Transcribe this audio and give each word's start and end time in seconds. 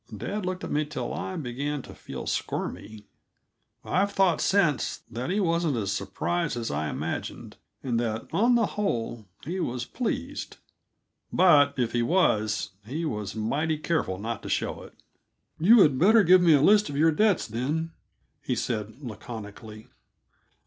Dad 0.17 0.47
looked 0.47 0.63
at 0.63 0.71
me 0.71 0.83
till 0.83 1.13
I 1.13 1.35
began 1.35 1.83
to 1.83 1.93
feel 1.93 2.25
squirmy. 2.25 3.05
I've 3.85 4.11
thought 4.11 4.41
since 4.41 5.01
that 5.11 5.29
he 5.29 5.39
wasn't 5.39 5.77
as 5.77 5.91
surprised 5.91 6.57
as 6.57 6.71
I 6.71 6.89
imagined, 6.89 7.57
and 7.83 7.99
that, 7.99 8.25
on 8.33 8.55
the 8.55 8.65
whole, 8.65 9.27
he 9.45 9.59
was 9.59 9.85
pleased. 9.85 10.57
But, 11.31 11.75
if 11.77 11.91
he 11.91 12.01
was, 12.01 12.71
he 12.83 13.05
was 13.05 13.35
mighty 13.35 13.77
careful 13.77 14.17
not 14.17 14.41
to 14.41 14.49
show 14.49 14.81
it. 14.81 14.95
"You 15.59 15.75
would 15.75 15.99
better 15.99 16.23
give 16.23 16.41
me 16.41 16.55
a 16.55 16.61
list 16.63 16.89
of 16.89 16.97
your 16.97 17.11
debts, 17.11 17.45
then," 17.45 17.91
he 18.41 18.55
said 18.55 19.01
laconically. 19.03 19.87